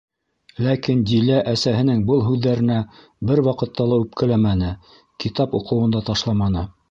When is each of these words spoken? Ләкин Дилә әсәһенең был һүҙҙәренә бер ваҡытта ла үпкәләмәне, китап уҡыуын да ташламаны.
Ләкин 0.67 1.01
Дилә 1.11 1.41
әсәһенең 1.51 1.99
был 2.07 2.23
һүҙҙәренә 2.29 2.79
бер 3.31 3.43
ваҡытта 3.49 3.87
ла 3.91 4.01
үпкәләмәне, 4.07 4.71
китап 5.25 5.57
уҡыуын 5.61 5.97
да 5.97 6.05
ташламаны. 6.09 6.69